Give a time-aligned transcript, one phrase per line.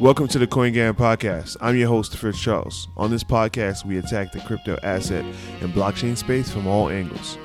[0.00, 1.58] Welcome to the CoinGamma podcast.
[1.60, 2.88] I'm your host, Fritz Charles.
[2.96, 5.26] On this podcast, we attack the crypto asset
[5.60, 7.36] and blockchain space from all angles,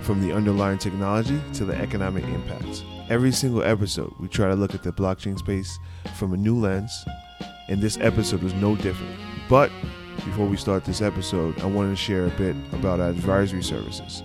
[0.00, 2.82] from the underlying technology to the economic impacts.
[3.08, 5.78] Every single episode, we try to look at the blockchain space
[6.16, 7.04] from a new lens,
[7.68, 9.16] and this episode was no different.
[9.48, 9.70] But
[10.16, 14.24] before we start this episode, I wanted to share a bit about our advisory services.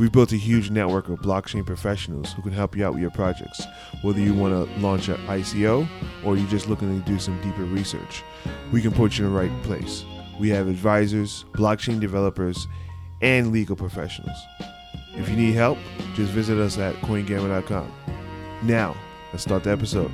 [0.00, 3.10] We've built a huge network of blockchain professionals who can help you out with your
[3.10, 3.62] projects,
[4.00, 5.86] whether you want to launch an ICO
[6.24, 8.24] or you're just looking to do some deeper research.
[8.72, 10.06] We can put you in the right place.
[10.38, 12.66] We have advisors, blockchain developers,
[13.20, 14.38] and legal professionals.
[15.16, 15.76] If you need help,
[16.14, 17.92] just visit us at coingamma.com.
[18.62, 18.96] Now,
[19.34, 20.10] let's start the episode.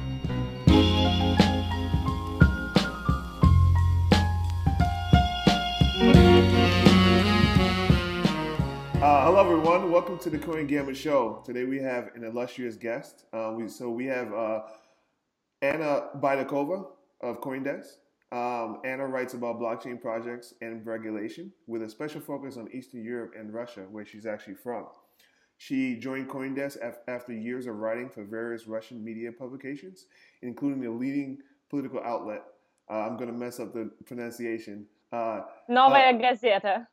[9.02, 9.92] Uh, hello, everyone.
[9.92, 11.42] Welcome to the Coin Gamma Show.
[11.44, 13.24] Today we have an illustrious guest.
[13.30, 14.60] Uh, we, so we have uh,
[15.60, 16.86] Anna Baydakova
[17.20, 17.88] of CoinDesk.
[18.32, 23.34] Um, Anna writes about blockchain projects and regulation with a special focus on Eastern Europe
[23.38, 24.86] and Russia, where she's actually from.
[25.58, 30.06] She joined CoinDesk af- after years of writing for various Russian media publications,
[30.40, 31.36] including the leading
[31.68, 32.44] political outlet.
[32.90, 34.86] Uh, I'm going to mess up the pronunciation.
[35.16, 36.18] Uh, Novaya uh,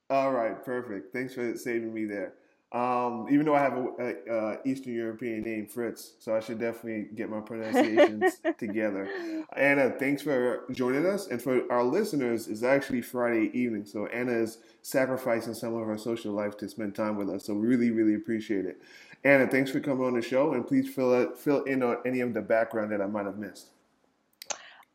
[0.09, 1.11] All right, perfect.
[1.11, 2.33] Thanks for saving me there.
[2.71, 6.59] Um, even though I have a, a, a, Eastern European name, Fritz, so I should
[6.59, 9.07] definitely get my pronunciations together.
[9.55, 11.27] Anna, thanks for joining us.
[11.27, 15.97] And for our listeners, it's actually Friday evening, so Anna is sacrificing some of her
[15.99, 17.45] social life to spend time with us.
[17.45, 18.81] So really, really appreciate it.
[19.23, 22.33] Anna, thanks for coming on the show, and please fill fill in on any of
[22.33, 23.67] the background that I might have missed.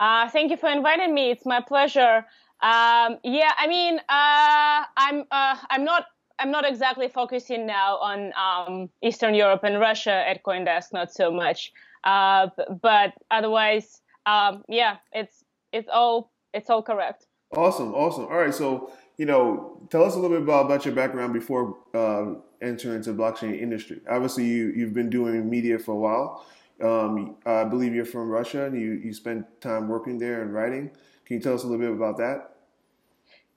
[0.00, 1.30] Uh, thank you for inviting me.
[1.30, 2.24] It's my pleasure.
[2.60, 6.06] Um, yeah, I mean, uh, I'm uh, I'm not
[6.38, 11.30] I'm not exactly focusing now on um, Eastern Europe and Russia at CoinDesk, not so
[11.30, 11.72] much.
[12.04, 12.48] Uh,
[12.82, 17.26] but otherwise, um, yeah, it's it's all it's all correct.
[17.56, 18.24] Awesome, awesome.
[18.24, 21.76] All right, so you know, tell us a little bit about, about your background before
[21.94, 24.00] uh, entering into blockchain industry.
[24.08, 26.46] Obviously, you you've been doing media for a while.
[26.80, 30.90] Um, I believe you're from Russia, and you you spent time working there and writing.
[31.28, 32.54] Can you tell us a little bit about that?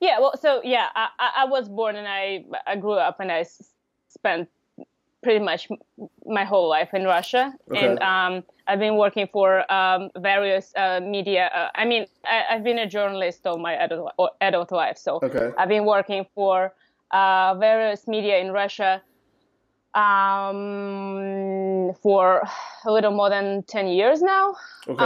[0.01, 3.39] Yeah, well, so yeah, I, I- was born and I I grew up and I
[3.41, 3.71] s-
[4.09, 4.49] spent
[5.23, 5.69] pretty much
[6.25, 7.87] my whole life in Russia, Okay.
[7.87, 11.49] and um, I've been working for um, various uh, media.
[11.55, 14.11] Uh, I mean, I, I've been a journalist all my adult
[14.41, 15.51] adult life, so Okay.
[15.57, 16.73] I've been working for
[17.11, 19.01] uh, various media in Russia
[19.93, 22.43] um, for
[22.85, 24.55] a little more than ten years now.
[24.89, 25.05] Okay.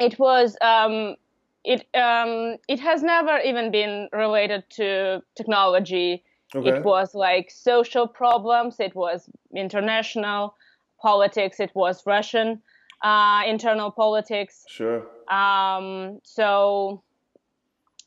[0.00, 1.16] It was um,
[1.64, 6.22] it um, it has never even been related to technology.
[6.54, 6.68] okay.
[6.78, 8.78] It was like social problems.
[8.80, 10.54] It was international
[11.00, 11.60] politics.
[11.60, 12.62] It was Russian
[13.02, 14.64] uh, internal politics.
[14.68, 15.06] Sure.
[15.28, 17.02] Um, so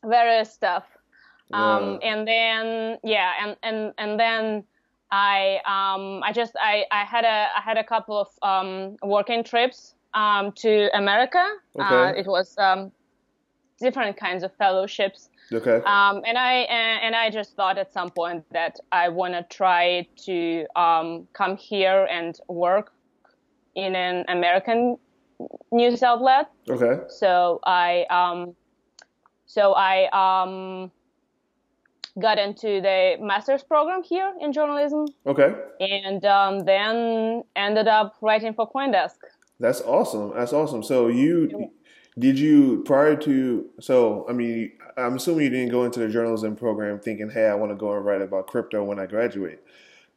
[0.04, 0.84] various stuff.
[1.52, 2.12] Um, Yeah.
[2.12, 4.64] and then yeah, and and and then
[5.10, 9.42] I um, I just I, I had a I had a couple of um, working
[9.44, 11.44] trips um, to America.
[11.78, 12.92] Uh, it was um,
[13.78, 15.30] different kinds of fellowships.
[15.52, 15.80] Okay.
[15.84, 19.42] Um, and I and, and I just thought at some point that I want to
[19.50, 22.92] try to um, come here and work
[23.74, 24.96] in an American
[25.72, 26.50] news outlet.
[26.68, 27.02] Okay.
[27.08, 28.54] So I um,
[29.46, 30.92] so I um,
[32.20, 35.54] got into the master's program here in journalism, Okay.
[35.80, 39.16] and um, then ended up writing for CoinDesk.
[39.60, 40.32] That's awesome.
[40.34, 40.82] That's awesome.
[40.82, 41.70] So you
[42.18, 46.56] did you prior to so I mean I'm assuming you didn't go into the journalism
[46.56, 49.60] program thinking, hey, I want to go and write about crypto when I graduate.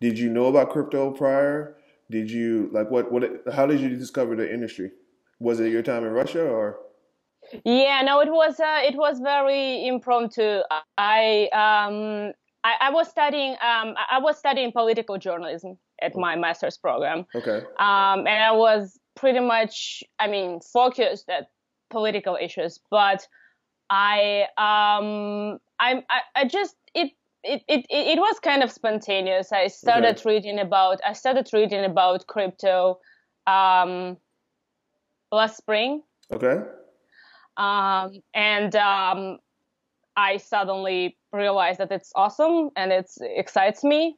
[0.02, 1.76] Did you know about crypto prior?
[2.10, 4.92] Did you like what what how did you discover the industry?
[5.40, 6.80] Was it your time in Russia or
[7.66, 10.62] Yeah, no, it was uh, it was very impromptu.
[10.98, 12.32] I um
[12.64, 17.26] I, I was studying um I I was studying political journalism at my master's program,
[17.36, 17.62] okay.
[17.80, 21.50] um, and I was pretty much I mean focused at
[21.90, 23.28] political issues, but
[23.90, 27.12] I um I I, I just it.
[27.46, 29.52] It, it, it was kind of spontaneous.
[29.52, 30.30] I started Okay.
[30.36, 33.00] reading about I started reading about crypto
[33.46, 34.16] um,
[35.30, 36.62] last spring, Okay.
[37.58, 39.40] um, and um,
[40.16, 44.16] I suddenly realized that it's awesome and it excites me.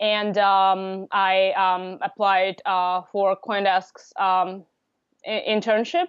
[0.00, 4.64] And um, I um, applied uh, for CoinDesk's um,
[5.26, 6.06] i- internship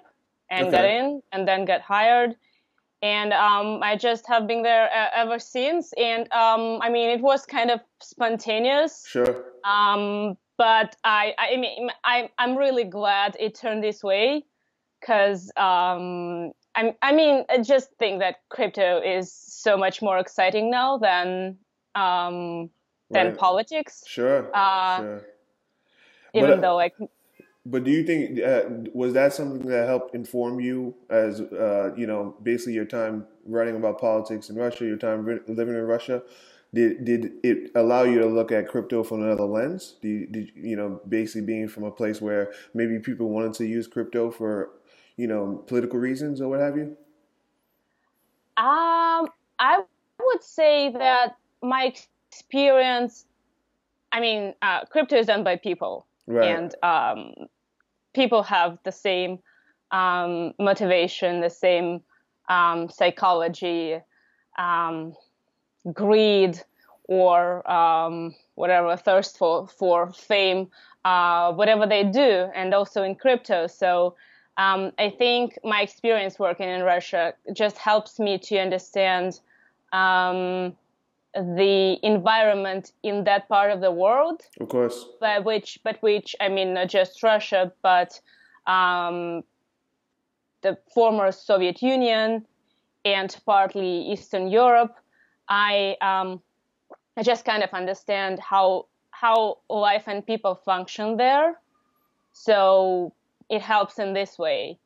[0.52, 2.36] and got in, and then got hired.
[3.02, 5.94] And um, I just have been there uh, ever since.
[5.94, 9.06] And um, I mean, it was kind of spontaneous.
[9.08, 9.46] Sure.
[9.64, 14.44] Um, but I, I mean, I, I'm really glad it turned this way
[15.00, 20.70] because um, I, I mean, I just think that crypto is so much more exciting
[20.70, 21.58] now than
[21.96, 22.70] um,
[23.10, 23.38] than right.
[23.38, 24.04] politics.
[24.08, 24.50] Sure.
[24.56, 25.26] Uh, sure.
[26.34, 26.96] Even but, though, like,
[27.66, 28.64] but do you think uh,
[28.94, 33.76] was that something that helped inform you as uh, you know, basically your time writing
[33.76, 36.24] about politics in Russia, your time living in Russia?
[36.74, 39.96] Did did it allow you to look at crypto from another lens?
[40.02, 43.66] Do you, did you know basically being from a place where maybe people wanted to
[43.66, 44.70] use crypto for
[45.18, 46.96] you know political reasons or what have you?
[48.58, 49.82] Um, I
[50.20, 51.94] would say that my
[52.40, 53.26] experience.
[54.12, 56.48] I mean, uh, crypto is done by people, right.
[56.48, 57.34] and um,
[58.14, 59.40] people have the same
[59.92, 62.02] um, motivation, the same
[62.50, 64.00] um, psychology,
[64.58, 65.14] um,
[65.94, 66.60] greed,
[67.04, 70.70] or um, whatever thirst for for fame,
[71.06, 73.68] uh, whatever they do, and also in crypto.
[73.68, 74.16] So
[74.58, 79.40] um, I think my experience working in Russia just helps me to understand
[79.94, 80.76] um,
[81.34, 84.42] the environment in that part of the world.
[84.60, 85.06] Of course.
[85.20, 88.20] But which, but which, I mean, not just Russia, but
[88.66, 89.44] um,
[90.62, 92.46] the former Soviet Union
[93.06, 94.96] and partly Eastern Europe.
[95.48, 96.42] I um,
[97.18, 101.60] I just kind of understand how how life and people function there.
[102.32, 103.14] So
[103.50, 104.80] it helps in this way.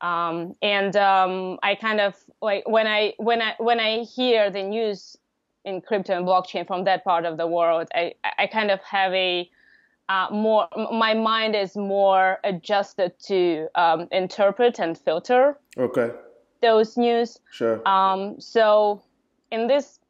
[0.00, 4.62] Um, and um, I kind of like when I when I when I hear the
[4.62, 5.16] news
[5.64, 9.12] in crypto and blockchain from that part of the world, I I kind of have
[9.12, 9.50] a
[10.08, 15.58] uh, more my mind is more adjusted to um, interpret and filter.
[15.78, 16.10] Okay.
[16.60, 17.38] Those news.
[17.50, 17.86] Sure.
[17.88, 18.40] Um.
[18.40, 19.02] So
[19.50, 20.00] in this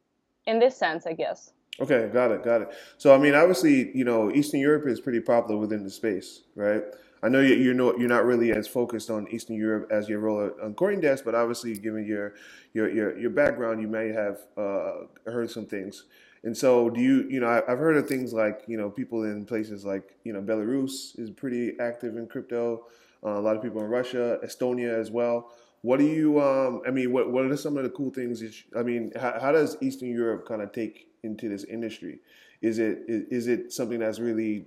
[0.45, 1.51] in this sense, I guess.
[1.79, 2.69] Okay, got it, got it.
[2.97, 6.83] So I mean, obviously, you know, Eastern Europe is pretty popular within the space, right?
[7.23, 10.19] I know you, you're not you're not really as focused on Eastern Europe as your
[10.19, 12.33] role on Coin Desk, but obviously, given your
[12.73, 16.03] your your, your background, you may have uh, heard some things.
[16.43, 19.23] And so, do you you know I, have heard of things like you know people
[19.23, 22.87] in places like you know Belarus is pretty active in crypto.
[23.25, 25.53] Uh, a lot of people in Russia, Estonia as well.
[25.81, 28.41] What do you um, I mean, what what are some of the cool things?
[28.41, 32.19] You, I mean, how, how does Eastern Europe kind of take into this industry?
[32.61, 34.65] Is it is, is it something that's really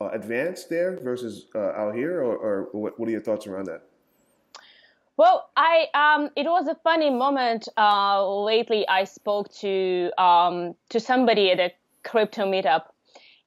[0.00, 3.66] uh, advanced there versus uh, out here, or, or what, what, are your thoughts around
[3.66, 3.82] that?
[5.16, 8.88] Well, I um, it was a funny moment uh, lately.
[8.88, 11.70] I spoke to um, to somebody at a
[12.02, 12.84] crypto meetup,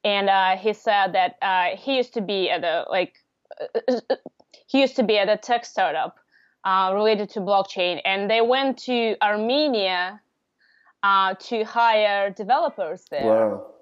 [0.04, 3.16] and uh, he said that uh, he used to be at a like
[3.60, 4.00] uh,
[4.68, 6.18] he used to be at a tech startup
[6.66, 10.22] related to blockchain, and they went to Armenia
[11.04, 13.26] to hire developers there.
[13.26, 13.74] Wow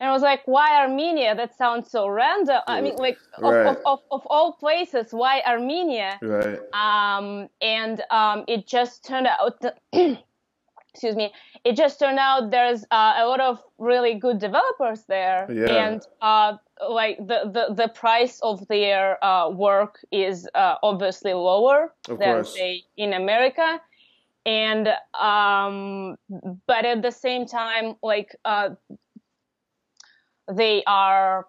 [0.00, 1.34] and I was like, why Armenia?
[1.34, 2.62] That sounds so random.
[2.66, 3.66] I mean, like, right.
[3.66, 6.18] of, of, of, all places, why Armenia?
[6.22, 6.58] Right.
[6.72, 9.62] Um, and um, it just turned out,
[9.92, 15.46] excuse me, it just turned out there's uh, a lot of really good developers there.
[15.52, 15.88] Yeah.
[15.88, 16.56] And uh,
[16.88, 22.36] like the, the, the price of their uh, work is uh, obviously lower of than,
[22.36, 22.54] course.
[22.54, 23.78] say, in America.
[24.46, 26.16] And, um,
[26.66, 28.70] but at the same time, like, uh,
[30.52, 31.46] they are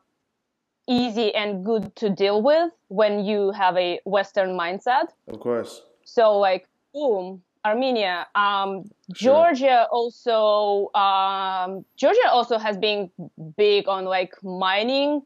[0.88, 5.08] easy and good to deal with when you have a Western mindset.
[5.28, 5.84] Of course.
[6.04, 9.86] So like, boom, Armenia, um, Georgia sure.
[9.92, 13.10] also, um, Georgia also has been
[13.56, 15.22] big on like mining.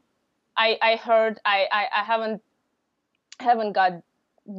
[0.56, 2.42] I, I heard, I, I, I haven't,
[3.40, 4.02] haven't got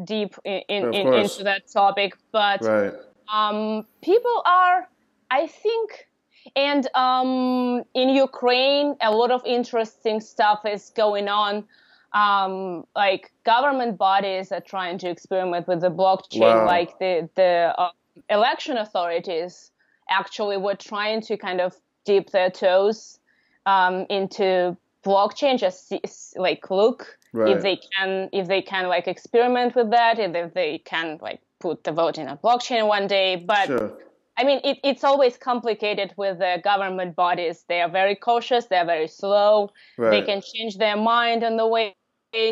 [0.03, 2.93] deep in, in, in into that topic, but, right.
[3.31, 4.87] um, people are,
[5.31, 6.07] I think,
[6.55, 11.65] and um, in Ukraine, a lot of interesting stuff is going on.
[12.13, 16.65] Um, like government bodies are trying to experiment with the blockchain, wow.
[16.65, 17.91] like the the uh,
[18.29, 19.71] election authorities
[20.09, 21.75] actually were trying to kind of
[22.05, 23.19] dip their toes
[23.65, 26.01] um, into blockchain, just see,
[26.37, 27.55] like look right.
[27.55, 31.83] if they can if they can like experiment with that, if they can like put
[31.83, 33.67] the vote in a blockchain one day, but.
[33.67, 33.97] Sure
[34.37, 37.65] I mean, it, it's always complicated with the government bodies.
[37.67, 38.65] They are very cautious.
[38.65, 39.71] They are very slow.
[39.97, 40.11] Right.
[40.11, 41.95] They can change their mind on the way.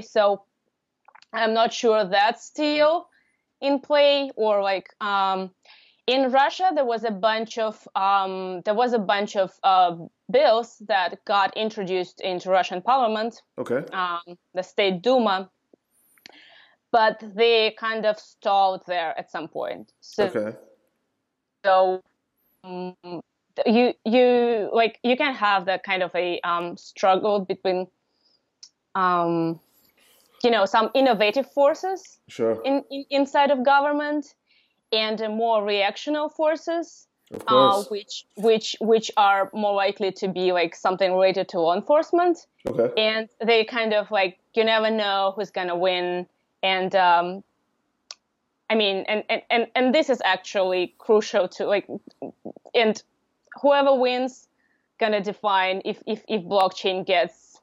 [0.01, 0.43] So
[1.31, 3.07] I'm not sure that's still
[3.61, 5.51] in play or like um,
[6.07, 9.95] in Russia there was a bunch of um, there was a bunch of uh,
[10.31, 13.41] bills that got introduced into Russian Parliament.
[13.59, 13.83] Okay.
[13.93, 15.49] Um, the State Duma,
[16.91, 19.91] but they kind of stalled there at some point.
[19.99, 20.57] So okay
[21.65, 22.01] so
[22.63, 22.95] um,
[23.65, 27.87] you you like you can have that kind of a um, struggle between
[28.93, 29.59] um,
[30.43, 32.61] you know some innovative forces Sure.
[32.63, 34.35] in, in inside of government
[34.91, 37.07] and more reactional forces
[37.47, 42.37] uh, which which which are more likely to be like something related to law enforcement
[42.67, 42.89] okay.
[42.97, 46.27] and they kind of like you never know who's gonna win
[46.61, 47.43] and um
[48.69, 51.87] i mean and and and, and this is actually crucial to like
[52.73, 53.03] and
[53.61, 54.47] whoever wins
[54.99, 57.61] gonna define if if, if blockchain gets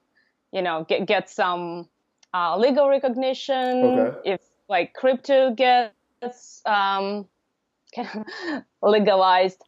[0.53, 1.89] you know get, get some
[2.35, 4.17] uh, legal recognition Okay.
[4.25, 7.27] if like crypto gets um
[8.83, 9.63] legalized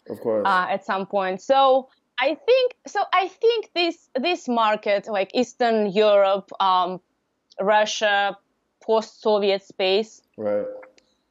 [0.45, 1.41] uh, at some point.
[1.43, 1.89] So
[2.19, 3.03] I think so.
[3.13, 7.01] I think this this market, like Eastern Europe, um,
[7.61, 8.39] Russia,
[8.83, 10.67] post-Soviet space, right.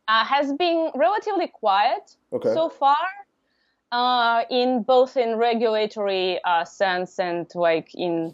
[0.07, 2.53] Uh, has been relatively quiet Okay.
[2.53, 2.97] so far.
[3.91, 8.33] Uh, in both in regulatory uh, sense and like in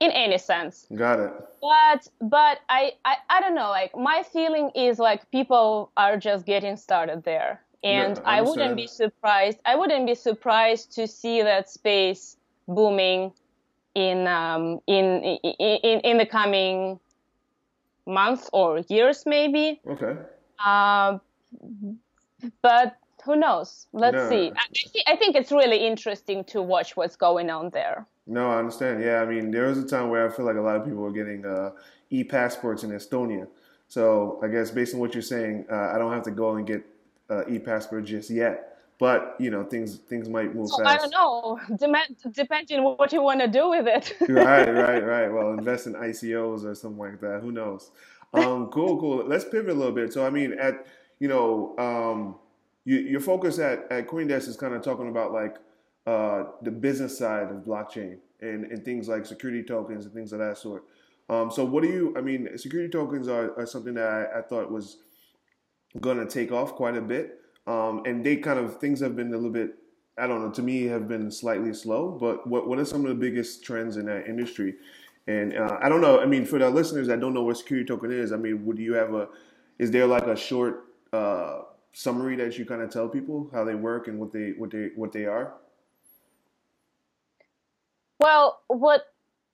[0.00, 1.32] in any sense Got it.
[1.60, 6.46] but but I, I i don't know like my feeling is like people are just
[6.46, 11.06] getting started there and Yeah, I i wouldn't be surprised i wouldn't be surprised to
[11.06, 12.36] see that space
[12.68, 13.32] booming
[13.94, 17.00] in um in in in, in the coming
[18.06, 20.16] months or years maybe Okay.
[20.64, 21.18] uh,
[22.62, 24.28] but who knows let's No.
[24.28, 28.50] see I, I I think it's really interesting to watch what's going on there No,
[28.50, 29.02] I understand.
[29.02, 30.98] Yeah, I mean, there was a time where I feel like a lot of people
[30.98, 31.70] were getting uh,
[32.10, 33.46] e-passports in Estonia.
[33.86, 36.66] So I guess based on what you're saying, uh, I don't have to go and
[36.66, 36.82] get
[37.30, 38.75] uh, e-passport just yet.
[38.98, 40.88] But you know, things things might move so fast.
[40.88, 45.28] i don't know Demand, depending what you want to do with it right, right, right.
[45.28, 47.40] Well, invest in ICOs or something like that.
[47.42, 47.90] Who knows?
[48.32, 49.24] Um, cool, cool.
[49.26, 50.12] Let's pivot a little bit.
[50.12, 50.86] So, I mean, at
[51.18, 52.36] you know, um,
[52.84, 55.56] you, your focus at at CoinDesk is kind of talking about like
[56.06, 60.38] uh, the business side of blockchain and, and things like security tokens and things of
[60.38, 60.84] that sort.
[61.28, 62.14] Um, so, what do you?
[62.16, 64.98] I mean, security tokens are, are something that I, I thought was
[66.00, 69.28] going to take off quite a bit, um, and they kind of things have been
[69.28, 69.74] a little bit.
[70.18, 70.50] I don't know.
[70.50, 72.16] To me, have been slightly slow.
[72.18, 74.74] But what what are some of the biggest trends in that industry?
[75.26, 76.20] And uh, I don't know.
[76.20, 78.78] I mean, for the listeners that don't know what security token is, I mean, would
[78.78, 79.28] you have a?
[79.78, 83.74] Is there like a short uh, summary that you kind of tell people how they
[83.74, 85.54] work and what they what they what they are?
[88.20, 89.02] Well, what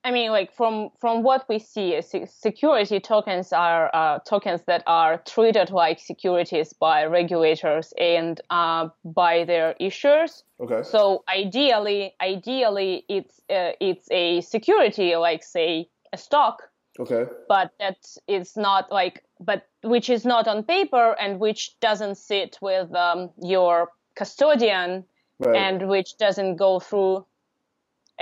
[0.05, 5.19] I mean, like from from what we see, security tokens are uh, tokens that are
[5.19, 10.43] treated like securities by regulators and uh, by their issuers.
[10.61, 10.83] Okay.
[10.83, 16.63] So ideally, ideally, it's uh, it's a security like say a stock,
[16.99, 17.27] Okay.
[17.49, 22.59] but that is not like but which is not on paper and which doesn't sit
[22.61, 25.05] with um, your custodian
[25.39, 25.57] Right.
[25.57, 27.27] and which doesn't go through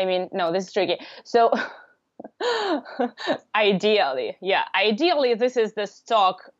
[0.01, 1.51] i mean no this is tricky so
[3.55, 6.51] ideally yeah ideally this is the stock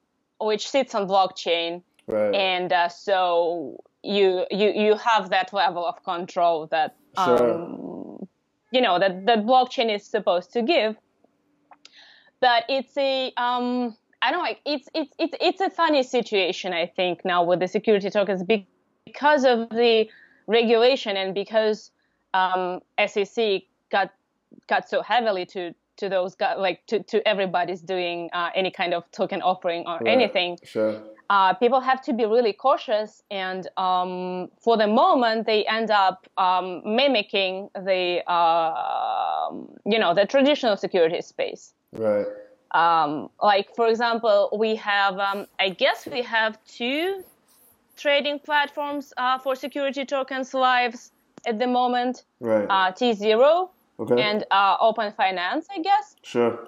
[0.41, 2.35] which sits on blockchain right.
[2.35, 8.29] and uh, so you you you have that level of control that um, Sure.
[8.73, 10.97] you know that that blockchain is supposed to give
[12.41, 16.73] but it's a um i don't know like it's it's it's it's a funny situation
[16.73, 20.09] i think now with the security tokens because of the
[20.47, 21.91] regulation and because
[22.35, 24.11] um, SEC got
[24.69, 29.05] got so heavily to to those like to, to everybody's doing uh, any kind of
[29.13, 30.07] token offering or Right.
[30.09, 30.95] anything Sure.
[31.29, 36.27] uh, people have to be really cautious and um, for the moment they end up
[36.39, 39.51] um, mimicking the uh,
[39.85, 42.27] you know the traditional security space Right.
[42.75, 47.23] um, like for example we have um, i guess we have two
[47.97, 51.13] trading platforms uh, for security tokens lives
[51.47, 52.67] at the moment Right.
[52.69, 53.69] uh, t0
[53.99, 54.23] okay.
[54.23, 56.59] and uh, open finance i guess sure.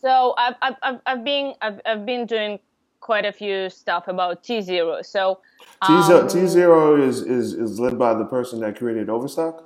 [0.00, 2.58] so I've, I've, I've- been I've, I've been doing
[3.00, 5.40] quite a few stuff about t0 so
[5.86, 9.64] T zero, um, T zero is, is is led by the person that created Overstock.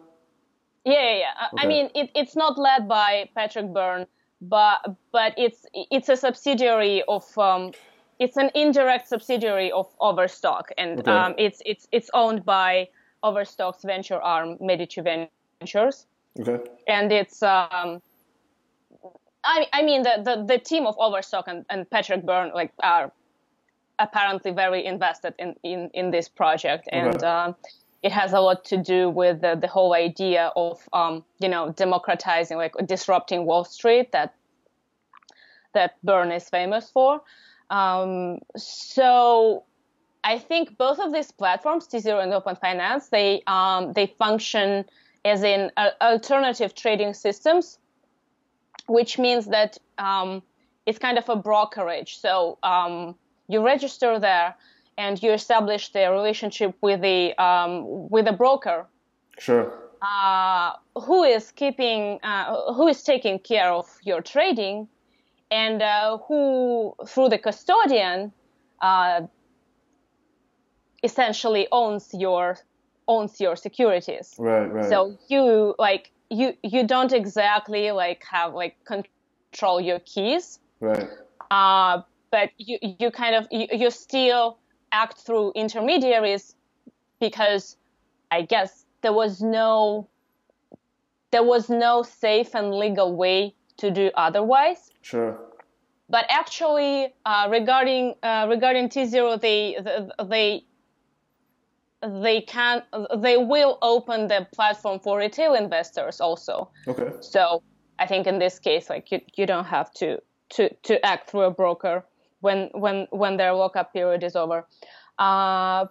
[0.84, 1.24] Yeah, yeah, yeah.
[1.40, 1.64] I- Okay.
[1.64, 4.06] I mean, it, it's not led by Patrick Byrne,
[4.42, 4.78] but
[5.10, 7.72] but it's it's a subsidiary of um,
[8.18, 11.10] it's an indirect subsidiary of Overstock, and Okay.
[11.10, 12.88] um, it's it's it's owned by
[13.22, 16.06] Overstock's venture arm, Medici Ventures,
[16.40, 16.58] Okay.
[16.88, 18.00] and it's um,
[19.44, 23.12] I I mean the the, the team of Overstock and, and Patrick Byrne like are
[23.98, 27.26] apparently very invested in in, in this project, and Okay.
[27.26, 27.54] um,
[28.02, 31.72] it has a lot to do with the, the whole idea of um, you know
[31.72, 34.34] democratizing like disrupting Wall Street that
[35.74, 37.20] that Byrne is famous for.
[37.70, 39.64] Um, so
[40.24, 44.84] I think both of these platforms, T0 and Open Finance, they um, they function
[45.24, 47.78] as in uh, alternative trading systems
[48.86, 50.42] which means that um,
[50.86, 52.18] it's kind of a brokerage.
[52.18, 53.14] So um,
[53.48, 54.54] you register there
[54.98, 58.86] and you establish the relationship with the um, with a broker.
[59.38, 59.78] Sure.
[60.02, 64.88] Uh, who is keeping uh, who is taking care of your trading
[65.50, 68.32] and uh, who through the custodian
[68.80, 69.22] uh,
[71.02, 72.56] essentially owns your
[73.08, 74.88] owns your securities Right, right.
[74.88, 81.08] so you like you you don't exactly like have like control your keys right.
[81.50, 84.58] uh, but you you kind of you, you still
[84.92, 86.54] act through intermediaries
[87.20, 87.76] because
[88.30, 90.08] I guess there was no
[91.32, 94.90] there was no safe and legal way to do otherwise.
[95.00, 95.38] Sure.
[96.08, 99.78] But actually, uh, regarding uh, regarding T zero, they
[100.28, 100.64] they
[102.02, 102.82] they can
[103.18, 106.70] they will open the platform for retail investors also.
[106.88, 107.12] Okay.
[107.20, 107.62] So
[107.98, 110.18] I think in this case, like you, you don't have to,
[110.50, 112.04] to, to act through a broker
[112.40, 114.66] when when when their lockup period is over.
[115.18, 115.86] Uh,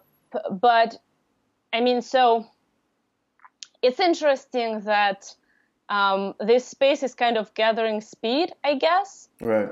[0.51, 0.97] but
[1.71, 2.45] I mean, so
[3.81, 5.33] it's interesting that
[5.89, 9.69] um, this space is kind of gathering speed, I guess, Right.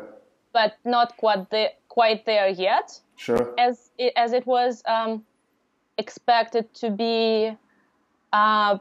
[0.54, 3.54] but not quite the, quite there yet, Sure.
[3.58, 5.24] as it, as it was um,
[6.00, 7.56] expected to be.
[8.34, 8.78] Uh,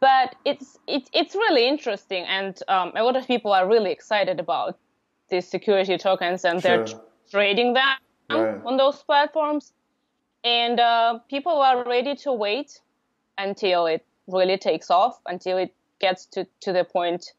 [0.00, 4.38] but it's it's it's really interesting, and um, a lot of people are really excited
[4.40, 4.78] about
[5.30, 6.86] these security tokens, and they're
[7.30, 7.96] trading them
[8.30, 8.60] Right.
[8.64, 9.72] on those platforms.
[10.44, 12.80] And uh, people are ready to wait
[13.38, 17.32] until it really takes off, until it gets to, to the point,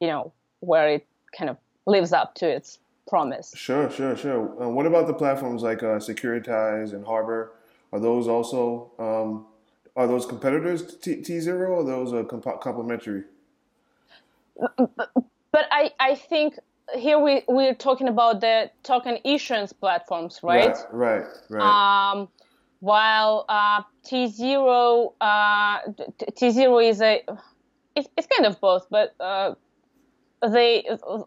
[0.00, 3.52] you know, where it kind of lives up to its promise.
[3.56, 4.62] Sure, sure, sure.
[4.62, 7.52] Uh, what about the platforms like uh, Securitize and Harbor?
[7.92, 9.46] Are those also um,
[9.96, 13.24] are those competitors to T zero or those are comp- complementary?
[15.52, 16.54] But I, I think
[16.94, 20.76] here we, we're talking about the token issuance platforms, right?
[20.92, 22.12] Right, right, right.
[22.12, 22.28] Um,
[22.80, 25.78] while uh, T zero uh,
[26.36, 27.22] T zero is a
[27.96, 29.54] it's, it's kind of both, but uh,
[30.48, 30.86] they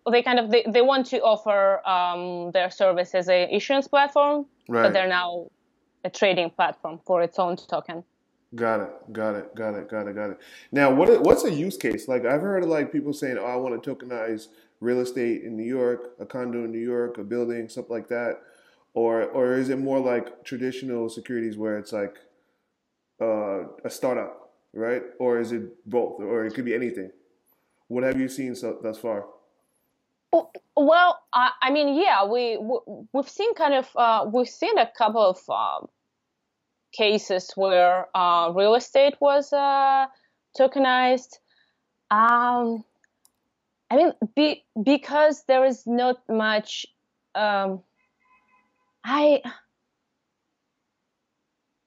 [0.09, 4.45] they kind of they, they want to offer um, their service as a issuance platform,
[4.69, 4.83] Right.
[4.83, 5.47] but they're now
[6.03, 8.03] a trading platform for its own token.
[8.55, 10.37] Got it, got it, got it, got it, got it.
[10.71, 12.07] Now, what what's a use case?
[12.07, 14.47] Like I've heard of like people saying, "Oh, I want to tokenize
[14.79, 18.41] real estate in New York, a condo in New York, a building, something like that,"
[18.93, 22.19] or or is it more like traditional securities where it's like
[23.19, 25.01] uh, a startup, right?
[25.19, 27.11] Or is it both, or it could be anything?
[27.87, 29.25] What have you seen so, thus far?
[30.75, 32.79] Well, I, I mean, yeah, we, we
[33.13, 35.87] we've seen kind of uh, we've seen a couple of um,
[36.91, 40.07] cases where uh, real estate was uh,
[40.57, 41.39] tokenized.
[42.09, 42.83] Um,
[43.91, 46.87] I mean, be, because there is not much.
[47.35, 47.83] Um,
[49.03, 49.41] I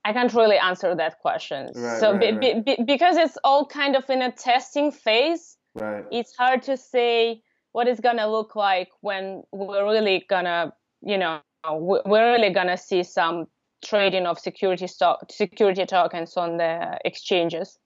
[0.05, 1.73] I can't really answer that question.
[1.75, 2.65] Right, so right, be, right.
[2.65, 6.07] Be, because it's all kind of in a testing phase Right.
[6.11, 7.43] it's hard to say
[7.77, 11.41] what it's gonna look like when we're really gonna, you know,
[11.89, 13.47] we- we're really gonna see some
[13.85, 17.79] trading of security stock, security tokens on the exchanges.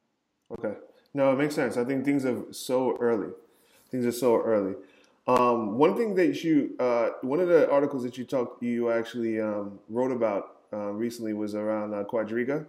[0.57, 0.74] Okay.
[1.12, 1.76] No, it makes sense.
[1.76, 3.33] I think things are so early.
[3.90, 4.76] Things are so early.
[5.26, 9.40] Um, one thing that you, uh, one of the articles that you talked, you actually
[9.40, 12.64] um, wrote about uh, recently was around uh, Quadriga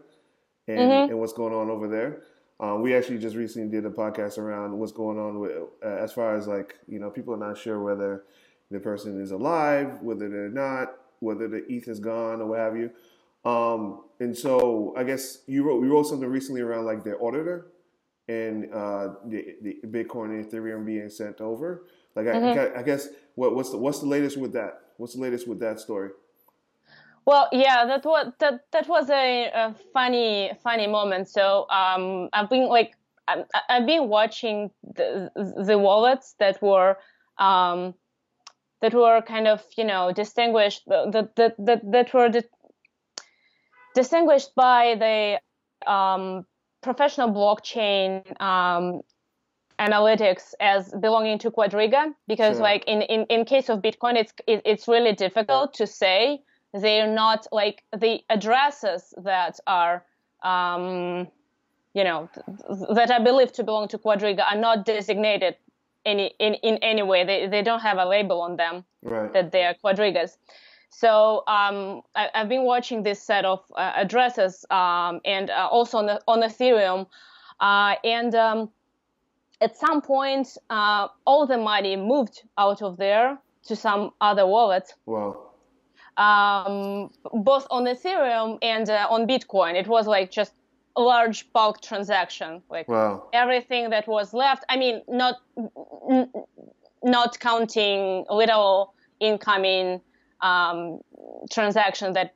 [0.68, 0.80] and,
[1.12, 2.24] and what's going on over there.
[2.62, 5.52] Um, we actually just recently did a podcast around what's going on with,
[5.84, 8.24] uh, as far as like, you know, people are not sure whether
[8.69, 12.78] the person is alive, whether they're not, whether the ETH is gone or what have
[12.78, 12.91] you.
[13.43, 17.71] Um, and so I guess you wrote, you wrote something recently around like their auditor
[18.28, 21.88] and uh, the, the Bitcoin and Ethereum being sent over.
[22.15, 24.82] Like I, I guess what, what's the what's the latest with that?
[24.97, 26.12] What's the latest with that story?
[27.26, 31.30] Well, yeah, that was that that was a, a funny funny moment.
[31.30, 32.96] So um, I've been like
[33.28, 36.98] I- I've been watching the the wallets that were
[37.38, 37.94] um,
[38.82, 42.50] that were kind of you know distinguished that that that, that were di-
[43.96, 46.46] distinguished by the um,
[46.82, 49.02] professional blockchain um,
[49.80, 52.64] analytics as belonging to Quadriga because Sure.
[52.64, 56.42] like in, in, in case of Bitcoin it's it, it's really difficult to say
[56.74, 60.04] they're not like the addresses that are
[60.44, 61.28] um,
[61.94, 65.56] you know th- that I believe to belong to Quadriga are not designated
[66.06, 69.34] any in, in any way they, they don't have a label on them Right.
[69.34, 70.38] that they are Quadrigas.
[70.92, 75.98] So um, I, I've been watching this set of uh, addresses um, and uh, also
[75.98, 77.08] on, the, on Ethereum,
[77.60, 78.70] uh, and um,
[79.62, 84.94] at some point, uh, all the money moved out of there to some other wallet.
[85.06, 85.51] Wow.
[86.17, 90.54] Um, both on Ethereum and uh, on Bitcoin, it was like just
[90.97, 92.62] a large bulk transaction.
[92.69, 93.30] Like Wow.
[93.34, 94.65] everything that was left.
[94.69, 95.36] I mean, not
[96.10, 96.32] n-
[97.04, 100.02] not counting little incoming
[100.41, 101.00] um,
[101.52, 102.34] transaction that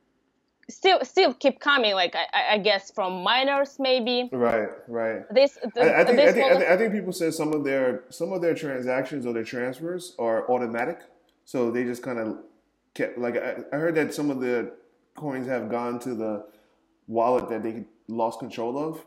[0.69, 1.93] still still keep coming.
[1.95, 4.29] Like I- I, guess from miners maybe.
[4.31, 4.69] Right.
[4.87, 5.21] Right.
[5.33, 8.05] This I, I think I think, I think I think people say some of their
[8.09, 10.99] some of their transactions or their transfers are automatic,
[11.43, 12.37] so they just kind of
[12.95, 14.71] kept like I, I heard that some of the
[15.15, 16.45] coins have gone to the
[17.07, 19.05] wallet that they lost control of.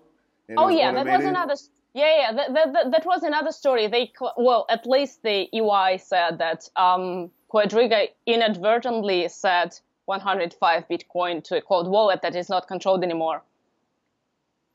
[0.56, 1.54] Oh yeah, that was another.
[1.94, 3.86] Yeah, yeah, that, that, that, that was another story.
[3.88, 11.56] They well, at least the EY said that um, Quadriga inadvertently set 105 Bitcoin to
[11.56, 13.42] a cold wallet that is not controlled anymore.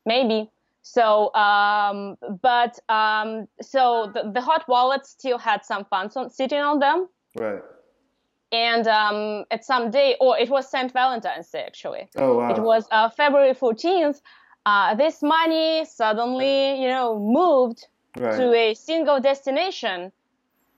[0.04, 0.50] Maybe.
[0.82, 6.60] So, um, but um, so the, the hot wallet still had some funds on, sitting
[6.60, 7.62] on them, right.
[8.52, 12.08] And um, at some day, or it was Saint Valentine's Day actually.
[12.16, 12.54] Oh wow.
[12.54, 14.20] It was uh, February 14th.
[14.66, 18.36] Uh, this money suddenly, you know, moved right.
[18.36, 20.10] to a single destination,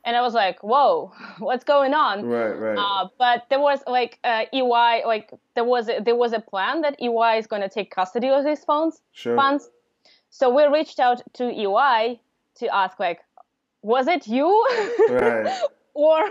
[0.04, 2.52] and I was like, "Whoa, what's going on?" right.
[2.52, 2.78] Right.
[2.78, 6.80] Uh, but there was like uh, EY, like there was a, there was a plan
[6.82, 9.00] that EY is going to take custody of these funds.
[9.12, 9.36] sure.
[9.36, 9.70] Funds.
[10.30, 12.20] So we reached out to EY
[12.56, 13.20] to ask, like,
[13.82, 14.48] was it you,
[15.08, 15.62] Right.
[15.94, 16.28] or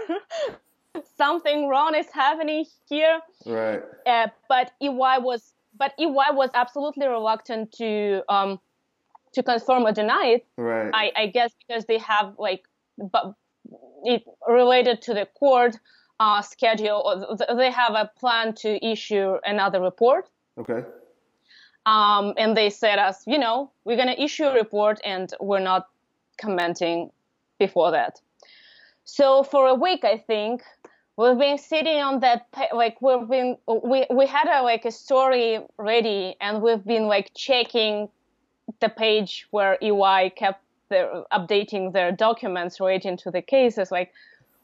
[1.18, 3.20] something wrong is happening here?
[3.46, 3.82] Right.
[4.06, 8.60] uh, but EY was but EY was absolutely reluctant to um,
[9.34, 10.46] to confirm or deny it.
[10.58, 10.92] Right.
[10.94, 12.64] I, I guess because they have like
[12.98, 13.34] but
[14.04, 15.78] it related to the court
[16.20, 17.02] uh, schedule.
[17.06, 20.30] Or th- they have a plan to issue another report.
[20.58, 20.84] okay.
[21.86, 25.88] Um, and they said us, you know, we're gonna issue a report and we're not
[26.42, 27.12] commenting
[27.60, 28.20] before that.
[29.06, 30.64] So for a week, I think
[31.16, 35.60] we've been sitting on that, like we've been, we we had a like a story
[35.78, 38.10] ready, and we've been like checking
[38.80, 44.12] the page where EY kept their updating their documents relating to the cases, like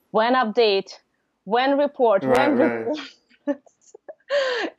[0.09, 0.99] when update,
[1.45, 2.77] when report, Right, when right.
[2.87, 2.99] report.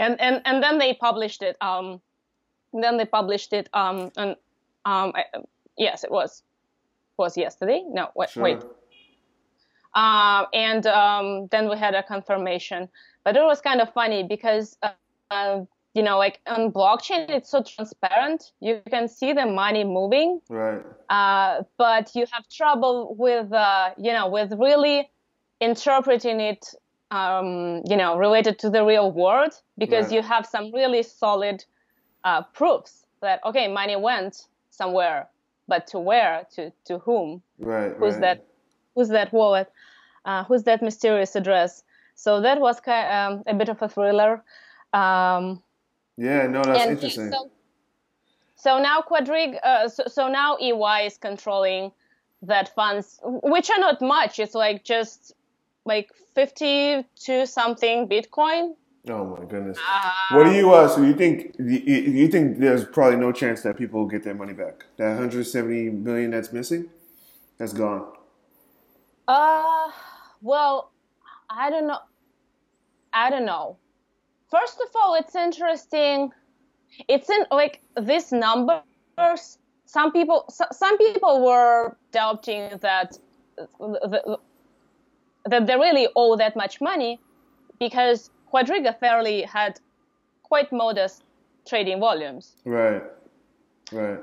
[0.00, 1.56] and and and then they published it.
[1.60, 2.00] Um,
[2.72, 3.68] then they published it.
[3.74, 4.30] Um, and
[4.84, 5.24] um, I,
[5.78, 6.42] yes, it was
[7.16, 7.84] was yesterday.
[7.88, 8.42] No, wait, Sure.
[8.42, 8.58] wait.
[9.94, 12.88] Um, and um, then we had a confirmation,
[13.24, 14.90] but it was kind of funny because uh,
[15.30, 18.52] uh, you know, like on blockchain, it's so transparent.
[18.60, 20.82] You can see the money moving, Right.
[21.08, 25.10] uh, but you have trouble with uh, you know with really
[25.60, 26.66] interpreting it
[27.10, 30.16] um, you know related to the real world because Right.
[30.16, 31.64] you have some really solid
[32.24, 35.28] uh, proofs that okay money went somewhere
[35.68, 37.94] but to where to to whom Right.
[37.98, 38.20] who's right.
[38.20, 38.44] that
[38.94, 39.70] who's that wallet
[40.24, 41.82] uh, who's that mysterious address
[42.14, 44.42] so that was ki- um, a bit of a thriller
[44.92, 45.62] um,
[46.16, 46.46] Yeah.
[46.46, 47.30] No, that's and interesting.
[47.32, 47.50] So,
[48.56, 51.90] so now Quadrig, uh, so, so now EY is controlling
[52.42, 54.38] that funds, which are not much.
[54.38, 55.34] It's like just
[55.84, 58.74] like 50 to something Bitcoin.
[59.08, 59.78] oh my goodness.
[59.78, 60.88] Uh, What do you uh?
[60.88, 64.52] So you think you, think there's probably no chance that people will get their money
[64.52, 64.84] back?
[64.98, 66.90] That 170 million that's missing,
[67.58, 68.12] that's gone.
[69.28, 69.90] Uh,
[70.40, 70.92] well,
[71.50, 71.98] I don't know.
[73.12, 73.76] I don't know.
[74.50, 76.32] First of all, it's interesting.
[77.08, 79.58] It's in like these numbers.
[79.86, 83.18] Some people, so, some people were doubting that
[83.78, 84.38] the,
[85.46, 87.20] that they really owe that much money
[87.78, 89.80] because Quadriga fairly had
[90.42, 91.24] quite modest
[91.66, 92.56] trading volumes.
[92.64, 93.02] Right.
[93.90, 94.20] Right.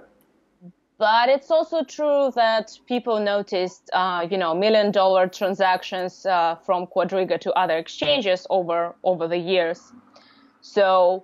[0.99, 6.87] But it's also true that people noticed, uh, you know, million dollar transactions uh, from
[6.87, 9.93] Quadriga to other exchanges over over the years.
[10.61, 11.23] So,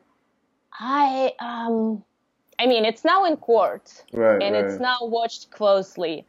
[0.79, 2.03] I um,
[2.57, 4.41] I mean, it's now in court Right.
[4.41, 4.63] and right.
[4.63, 6.25] it's now watched closely,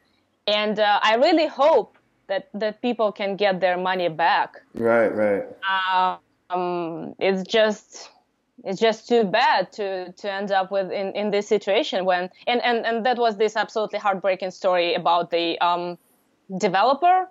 [0.48, 4.56] and uh, I really hope that that people can get their money back.
[4.74, 5.14] Right.
[5.14, 5.44] Right.
[6.50, 8.10] Um, it's just
[8.64, 12.62] it's just too bad to to end up with in, in this situation when and,
[12.64, 15.98] and and that was this absolutely heartbreaking story about the um,
[16.58, 17.26] developer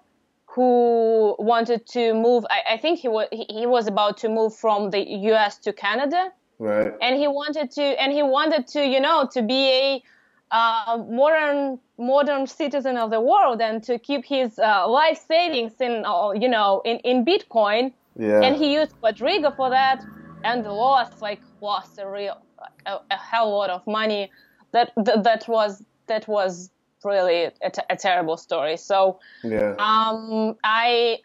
[0.47, 4.91] who wanted to move I, I think he was he, was about to move from
[4.91, 6.93] the US to Canada Right.
[7.01, 10.03] and he wanted to and he wanted to you know to be a
[10.51, 16.03] uh, modern modern citizen of the world and to keep his uh, life savings in
[16.05, 18.41] uh, you know in, in Bitcoin Yeah.
[18.43, 19.99] and he used Quadriga for that
[20.45, 24.31] and lost like lost a real like, a, a hell lot of money
[24.71, 26.71] that, that that was that was
[27.03, 28.77] really a, t- a terrible story.
[28.77, 29.75] So Yeah.
[29.79, 31.19] um, I,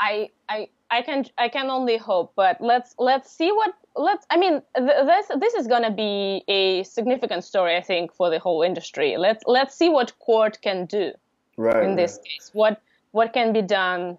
[0.00, 4.24] I, I, I can I can only hope, but let's let's see what let's.
[4.30, 8.38] I mean, th- this this is gonna be a significant story, I think, for the
[8.38, 9.16] whole industry.
[9.18, 11.12] Let's let's see what court can do
[11.58, 11.84] right.
[11.84, 12.24] in this right.
[12.24, 12.50] case.
[12.54, 12.80] What
[13.10, 14.16] what can be done?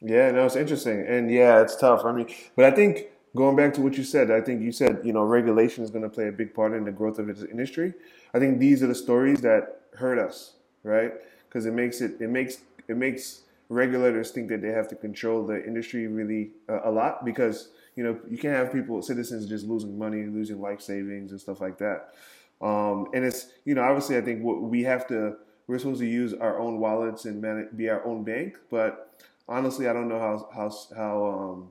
[0.00, 2.04] Yeah, no, it's interesting, and yeah, it's tough.
[2.04, 3.06] I mean, but I think
[3.38, 6.02] going back to what you said, I think you said you know regulation is going
[6.02, 7.94] to play a big part in the growth of this industry.
[8.34, 11.12] I think these are the stories that hurt us, right?
[11.48, 15.46] Because it makes it it makes it makes regulators think that they have to control
[15.46, 19.64] the industry really uh, a lot because you know you can't have people citizens just
[19.66, 22.14] losing money, losing life savings and stuff like that.
[22.60, 25.36] Um, and it's you know obviously I think what we have to
[25.68, 27.40] we're supposed to use our own wallets and
[27.76, 31.70] be our own bank, but honestly I don't know how how how um,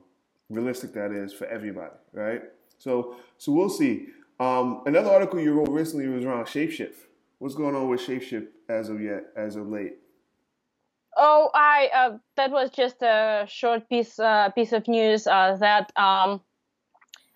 [0.50, 2.42] realistic that is for everybody, right?
[2.78, 4.08] So so we'll see.
[4.40, 6.94] Um, another article you wrote recently was around Shapeshift.
[7.38, 9.96] What's going on with Shapeshift as of yet, as of late?
[11.16, 15.92] Oh, I uh, that was just a short piece uh, piece of news uh, that
[15.96, 16.40] um,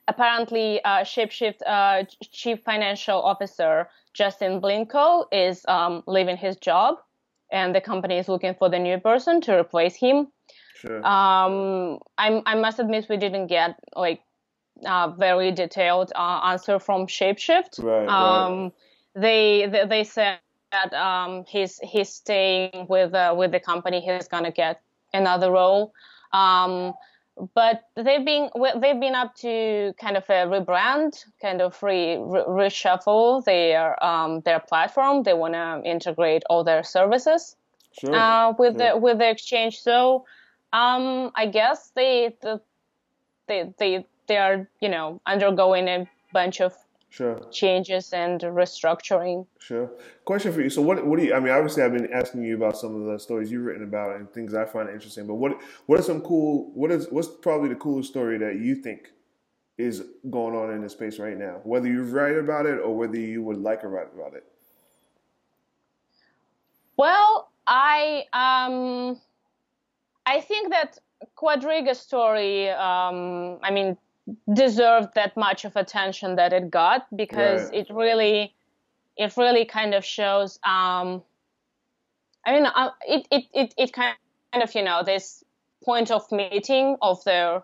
[0.06, 6.98] apparently uh, Shapeshift uh, chief financial officer Justin Blinko is um, leaving his job,
[7.50, 10.28] and the company is looking for the new person to replace him.
[10.82, 10.98] Sure.
[11.06, 14.20] Um, I I must admit we didn't get like
[14.84, 17.82] a very detailed uh, answer from Shapeshift.
[17.82, 18.08] Right, right.
[18.08, 18.72] Um,
[19.14, 20.40] they, they they said
[20.72, 24.00] that um, he's he's staying with uh, with the company.
[24.00, 24.80] He's gonna get
[25.14, 25.92] another role.
[26.32, 26.94] Um,
[27.54, 32.42] but they've been they've been up to kind of a rebrand, kind of re, re
[32.48, 35.22] reshuffle their um, their platform.
[35.22, 37.54] They want to integrate all their services
[37.98, 38.14] sure.
[38.14, 38.94] uh, with sure.
[38.94, 39.80] the with the exchange.
[39.80, 40.24] So
[40.72, 42.60] um, I guess they the,
[43.46, 46.74] they they they are you know undergoing a bunch of
[47.12, 47.40] sure.
[47.50, 49.46] changes and restructuring.
[49.58, 49.90] Sure.
[50.24, 50.70] Question for you.
[50.70, 51.34] So, what what do you?
[51.34, 54.16] I mean, obviously, I've been asking you about some of the stories you've written about
[54.16, 55.26] and things I find interesting.
[55.26, 56.70] But what what are some cool?
[56.74, 59.10] What is what's probably the coolest story that you think
[59.78, 61.60] is going on in the space right now?
[61.64, 64.44] Whether you write about it or whether you would like to write about it.
[66.96, 69.20] Well, I um,
[70.32, 70.98] I think that
[71.36, 72.70] Quadriga story.
[72.70, 73.96] Um, I mean,
[74.54, 77.80] deserved that much of attention that it got because Right.
[77.80, 78.54] it really,
[79.16, 80.58] it really kind of shows.
[80.64, 81.22] Um,
[82.46, 84.16] I mean, uh, it, it it it kind
[84.54, 85.44] of you know this
[85.84, 87.62] point of meeting of the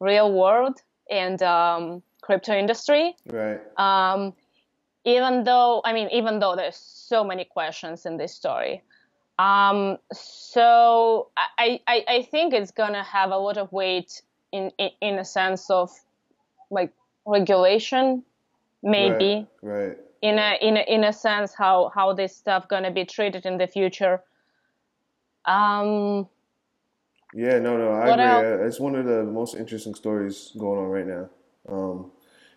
[0.00, 3.60] real world and um, crypto industry Right.
[3.78, 4.34] um,
[5.04, 8.82] even though I mean, even though there's so many questions in this story.
[9.38, 14.22] Um, so I, I, I think it's gonna have a lot of weight
[14.52, 15.90] in, in, in a sense of
[16.70, 16.92] like
[17.26, 18.24] regulation,
[18.82, 19.88] maybe Right.
[19.88, 19.98] right.
[20.22, 23.58] in a in a in a sense how how this stuff gonna be treated in
[23.58, 24.22] the future.
[25.44, 26.28] Um,
[27.34, 28.24] Yeah, no, no, I agree.
[28.24, 28.44] else?
[28.44, 31.28] Uh, It's one of the most interesting stories going on right now.
[31.68, 32.10] Um,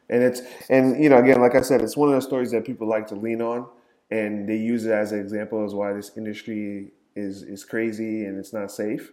[0.10, 2.66] and it's and you know, again, like I said, it's one of the stories that
[2.66, 3.68] people like to lean on,
[4.12, 8.38] and they use it as an example as why this industry is is crazy and
[8.38, 9.12] it's not safe.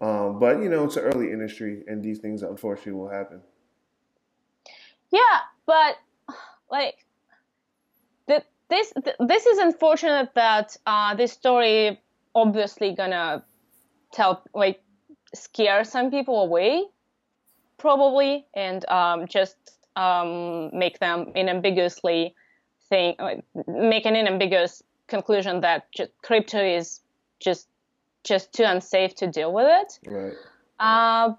[0.00, 3.40] Um, but you know, it's an early industry, and these things unfortunately will happen.
[5.10, 5.96] Yeah, but
[6.70, 7.06] like
[8.28, 12.00] th- this th- this is unfortunate that uh, this story
[12.34, 13.44] obviously gonna
[14.12, 14.80] tell like
[15.34, 16.84] scare some people away
[17.78, 19.56] probably and um, just
[19.96, 22.34] um, make them inambiguously
[22.94, 24.82] think make an ambiguous
[25.14, 25.80] conclusion that
[26.22, 27.00] crypto is
[27.46, 27.68] just
[28.30, 30.36] just too unsafe to deal with it Right.
[30.78, 31.34] uh,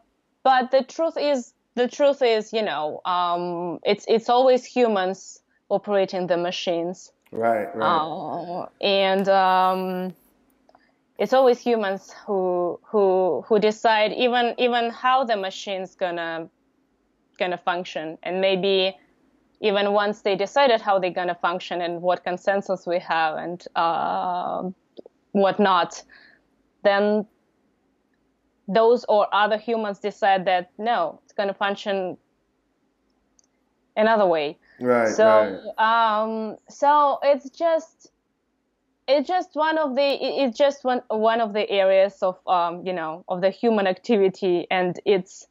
[0.46, 6.28] but the truth is, the truth is, you know, um, it's it's always humans operating
[6.28, 7.68] the machines, Right.
[7.76, 7.98] Right.
[7.98, 10.16] uh, and um,
[11.18, 16.48] it's always humans who who who decide even even how the machine's gonna
[17.40, 18.96] gonna function, and maybe
[19.62, 24.64] even once they decided how they're gonna function and what consensus we have and uh,
[25.32, 26.02] whatnot,
[26.84, 27.26] then
[28.68, 32.18] those or other humans decide that no, it's going to function
[33.96, 34.58] another way.
[34.80, 35.10] right.
[35.10, 36.22] So, right.
[36.22, 38.12] um, so it's just,
[39.08, 42.94] it's just one of the, it's just one one of the areas of, um, you
[42.94, 45.48] know, of the human activity, and it's,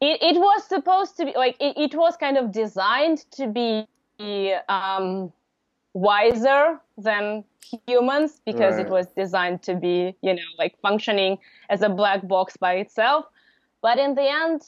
[0.00, 3.86] it, it was supposed to be like it, it was kind of designed to be,
[4.68, 5.32] um,
[5.94, 7.42] wiser than
[7.86, 8.86] humans because Right.
[8.86, 13.24] it was designed to be, you know, like functioning as a black box by itself.
[13.82, 14.62] But in the end,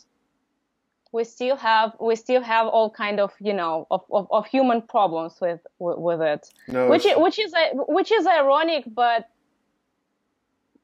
[1.13, 4.81] we still have we still have all kind of you know of, of, of human
[4.83, 9.29] problems with with, with it no, which is, which is which is ironic but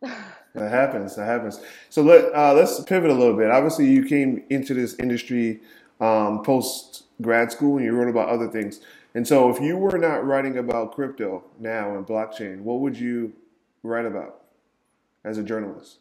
[0.59, 4.42] that happens that happens so let uh, let's pivot a little bit obviously you came
[4.51, 5.61] into this industry
[6.01, 8.81] um, post grad school and you wrote about other things
[9.14, 13.33] and so if you were not writing about crypto now and blockchain what would you
[13.83, 14.42] write about
[15.25, 15.99] as a journalist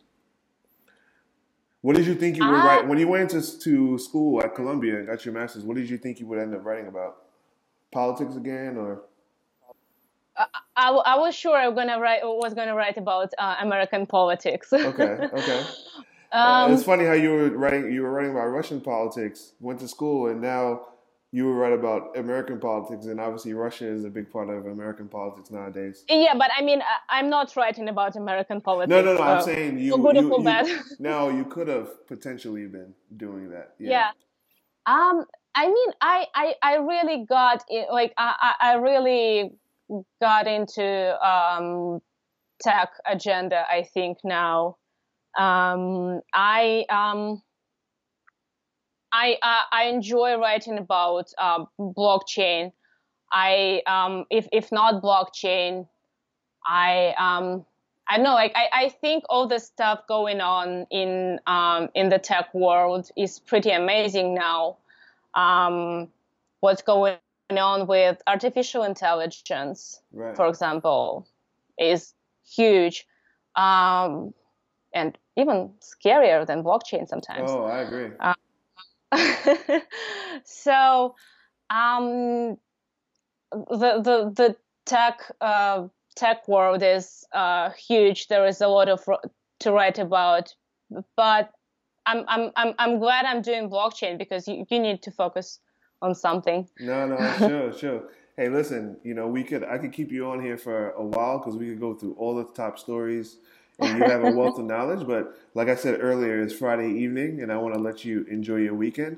[1.82, 4.98] what did you think you would write when you went into to school at Columbia
[4.98, 5.64] and got your master's?
[5.64, 7.18] What did you think you would end up writing about?
[7.92, 9.04] Politics again, or?
[10.78, 14.06] I, I, I was sure I was gonna write was gonna write about uh, American
[14.06, 14.72] politics.
[14.74, 15.66] okay, okay.
[16.30, 19.80] Um, uh, it's funny how you were writing you were writing about Russian politics, went
[19.80, 20.82] to school, and now
[21.32, 25.08] you were right about American politics, and obviously Russia is a big part of American
[25.08, 26.04] politics nowadays.
[26.10, 28.90] Yeah, but I mean, I'm not writing about American politics.
[28.90, 29.24] No, no, no.
[29.24, 29.98] I'm saying you.
[29.98, 30.68] good you, bad.
[30.68, 33.76] You, no, you could have potentially been doing that.
[33.80, 33.90] Yeah.
[33.90, 34.12] yeah.
[34.86, 35.26] Um.
[35.56, 39.54] I mean, I, I, I really got it, like I, I really
[40.22, 42.02] got into um,
[42.62, 43.66] tech agenda.
[43.70, 44.78] I think now.
[45.38, 46.22] Um.
[46.34, 47.42] I um
[49.12, 52.72] I uh, I enjoy writing about uh, blockchain.
[53.32, 55.88] I um, if if not blockchain,
[56.66, 57.66] I um,
[58.08, 62.20] I know like I, I think all the stuff going on in um, in the
[62.20, 64.78] tech world is pretty amazing now.
[65.36, 66.10] Um,
[66.60, 67.18] what's going
[67.56, 70.36] on with artificial intelligence, right.
[70.36, 71.28] for example,
[71.80, 73.08] is huge,
[73.56, 74.34] um,
[74.94, 77.50] and even scarier than blockchain sometimes.
[77.52, 78.10] Oh, I agree.
[78.20, 78.34] Uh,
[80.44, 81.16] so
[81.70, 82.58] um,
[83.52, 84.56] the the the
[84.86, 88.28] tech uh, tech world is uh, huge.
[88.28, 89.06] There is a lot of
[89.60, 90.54] to write about,
[91.16, 91.52] but
[92.06, 95.60] I'm I'm I'm I'm glad I'm doing blockchain because you, you need to focus
[96.02, 96.68] on something.
[96.80, 98.04] No, no, sure, sure.
[98.36, 101.40] Hey, listen, you know, we could I could keep you on here for a while
[101.40, 103.38] because we could go through all the top stories
[103.80, 105.08] and you have a wealth of knowledge.
[105.08, 108.58] But like I said earlier, it's Friday evening, and I want to let you enjoy
[108.58, 109.18] your weekend.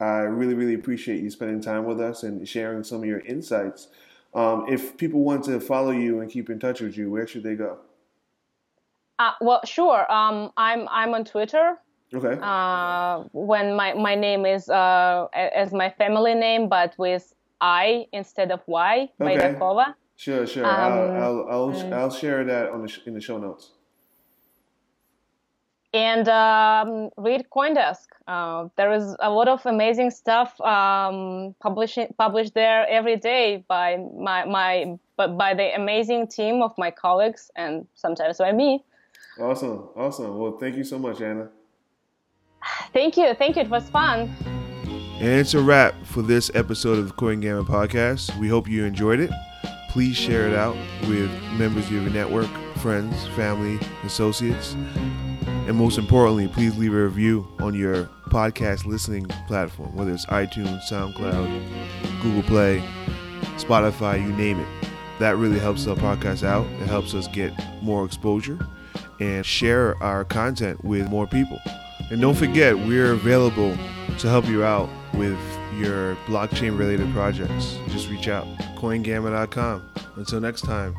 [0.00, 3.88] I really, really appreciate you spending time with us and sharing some of your insights.
[4.34, 7.42] Um, if people want to follow you and keep in touch with you, where should
[7.42, 7.78] they go?
[9.18, 10.10] Uh, well, sure.
[10.12, 11.78] Um, I'm I'm on Twitter.
[12.14, 12.38] Okay.
[12.40, 18.50] Uh, when my my name is uh, as my family name, but with I instead
[18.50, 19.36] of Y, okay.
[19.36, 19.94] Baydakova.
[20.16, 20.64] Sure, sure.
[20.64, 21.92] Um, I'll I'll I'll, mm.
[21.92, 23.72] I'll, share that on the sh- in the show notes
[25.96, 28.06] and um, read CoinDesk.
[28.28, 33.96] Uh, there is a lot of amazing stuff um, published published there every day by
[34.18, 38.84] my my but by the amazing team of my colleagues and sometimes by me.
[39.40, 40.38] Awesome, awesome.
[40.38, 41.48] Well, thank you so much, Anna.
[42.96, 43.60] Thank you, thank you.
[43.60, 44.34] It was fun.
[44.86, 48.34] And it's a wrap for this episode of the CoinGamma podcast.
[48.38, 49.30] We hope you enjoyed it.
[49.90, 54.72] Please share it out with members of your network, friends, family, associates.
[55.66, 60.80] And most importantly, please leave a review on your podcast listening platform, whether it's iTunes,
[60.88, 62.82] SoundCloud, Google Play,
[63.58, 64.88] Spotify, you name it.
[65.18, 66.64] That really helps our podcast out.
[66.80, 68.58] It helps us get more exposure
[69.20, 71.60] and share our content with more people.
[72.10, 73.76] And don't forget, we're available
[74.18, 75.38] to help you out with
[75.78, 77.78] your blockchain related projects.
[77.88, 79.82] Just reach out, coingamma.com.
[80.16, 80.94] Until next time.